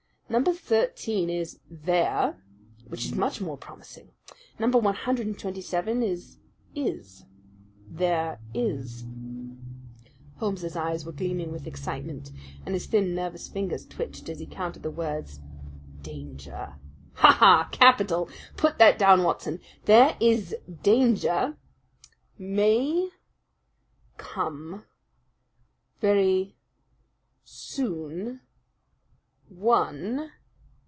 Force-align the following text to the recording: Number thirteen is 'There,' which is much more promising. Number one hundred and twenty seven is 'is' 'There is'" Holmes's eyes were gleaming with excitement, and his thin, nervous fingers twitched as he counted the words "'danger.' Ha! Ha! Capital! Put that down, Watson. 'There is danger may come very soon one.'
Number 0.31 0.53
thirteen 0.53 1.29
is 1.29 1.59
'There,' 1.69 2.41
which 2.87 3.03
is 3.03 3.13
much 3.13 3.41
more 3.41 3.57
promising. 3.57 4.11
Number 4.59 4.77
one 4.77 4.95
hundred 4.95 5.27
and 5.27 5.37
twenty 5.37 5.59
seven 5.59 6.01
is 6.01 6.37
'is' 6.73 7.25
'There 7.89 8.39
is'" 8.53 9.03
Holmes's 10.37 10.77
eyes 10.77 11.05
were 11.05 11.11
gleaming 11.11 11.51
with 11.51 11.67
excitement, 11.67 12.31
and 12.65 12.73
his 12.73 12.85
thin, 12.85 13.13
nervous 13.13 13.49
fingers 13.49 13.85
twitched 13.85 14.29
as 14.29 14.39
he 14.39 14.45
counted 14.45 14.83
the 14.83 14.89
words 14.89 15.41
"'danger.' 16.01 16.75
Ha! 17.15 17.31
Ha! 17.33 17.67
Capital! 17.73 18.29
Put 18.55 18.77
that 18.77 18.97
down, 18.97 19.23
Watson. 19.23 19.59
'There 19.83 20.15
is 20.21 20.55
danger 20.81 21.57
may 22.37 23.09
come 24.15 24.85
very 25.99 26.55
soon 27.43 28.39
one.' 29.49 30.31